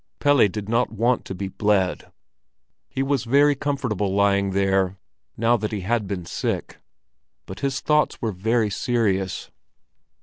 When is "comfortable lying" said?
3.53-4.49